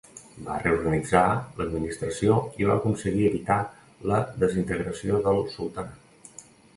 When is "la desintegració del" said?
4.13-5.43